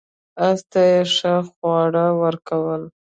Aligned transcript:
اس 0.47 0.59
ته 0.71 0.81
یې 0.91 0.99
ښه 1.15 1.35
خواړه 1.51 2.05
ورکول. 2.21 2.83